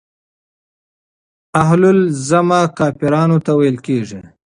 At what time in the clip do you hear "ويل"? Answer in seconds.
3.59-3.77